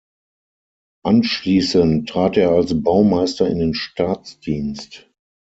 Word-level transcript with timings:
Anschließend 1.05 2.09
trat 2.09 2.35
er 2.35 2.49
als 2.49 2.73
Baumeister 2.81 3.47
in 3.47 3.59
den 3.59 3.75
Staatsdienst. 3.75 5.07